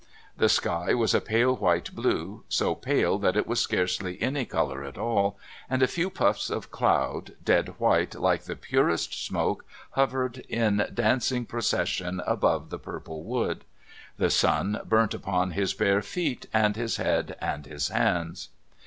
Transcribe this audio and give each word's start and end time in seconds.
The 0.35 0.49
sky 0.49 0.95
was 0.95 1.13
a 1.13 1.21
pale 1.21 1.55
white 1.55 1.93
blue, 1.93 2.43
so 2.49 2.73
pale 2.73 3.19
that 3.19 3.37
it 3.37 3.45
was 3.45 3.59
scarcely 3.59 4.19
any 4.19 4.45
colour 4.45 4.83
at 4.83 4.97
all 4.97 5.37
and 5.69 5.83
a 5.83 5.87
few 5.87 6.09
puffs 6.09 6.49
of 6.49 6.71
clouds, 6.71 7.29
dead 7.45 7.75
white 7.79 8.15
like 8.15 8.45
the 8.45 8.55
purest 8.55 9.23
smoke, 9.23 9.63
hovered 9.91 10.39
in 10.49 10.87
dancing 10.91 11.45
procession, 11.45 12.19
above 12.25 12.71
the 12.71 12.79
purple 12.79 13.23
wood. 13.25 13.63
The 14.17 14.31
sun 14.31 14.81
burnt 14.85 15.13
upon 15.13 15.51
his 15.51 15.75
bare 15.75 16.01
feet 16.01 16.47
and 16.51 16.75
his 16.75 16.97
head 16.97 17.35
and 17.39 17.67
his 17.67 17.89
hands. 17.89 18.49